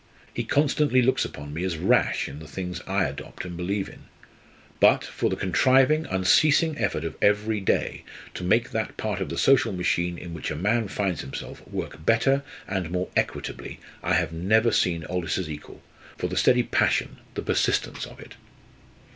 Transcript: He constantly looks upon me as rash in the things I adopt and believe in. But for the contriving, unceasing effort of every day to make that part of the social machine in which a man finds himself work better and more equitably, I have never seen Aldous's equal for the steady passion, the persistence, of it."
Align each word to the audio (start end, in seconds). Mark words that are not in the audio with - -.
He 0.33 0.43
constantly 0.43 1.03
looks 1.03 1.25
upon 1.25 1.53
me 1.53 1.63
as 1.63 1.77
rash 1.77 2.27
in 2.27 2.39
the 2.39 2.47
things 2.47 2.81
I 2.87 3.03
adopt 3.03 3.45
and 3.45 3.55
believe 3.55 3.87
in. 3.87 4.05
But 4.79 5.03
for 5.03 5.29
the 5.29 5.35
contriving, 5.35 6.07
unceasing 6.07 6.75
effort 6.79 7.03
of 7.03 7.15
every 7.21 7.59
day 7.59 8.03
to 8.33 8.43
make 8.43 8.71
that 8.71 8.97
part 8.97 9.21
of 9.21 9.29
the 9.29 9.37
social 9.37 9.71
machine 9.71 10.17
in 10.17 10.33
which 10.33 10.49
a 10.49 10.55
man 10.55 10.87
finds 10.87 11.21
himself 11.21 11.61
work 11.67 12.03
better 12.03 12.41
and 12.67 12.89
more 12.89 13.09
equitably, 13.15 13.79
I 14.01 14.13
have 14.15 14.33
never 14.33 14.71
seen 14.71 15.05
Aldous's 15.05 15.47
equal 15.47 15.83
for 16.17 16.27
the 16.27 16.35
steady 16.35 16.63
passion, 16.63 17.17
the 17.35 17.43
persistence, 17.43 18.07
of 18.07 18.19
it." 18.19 18.33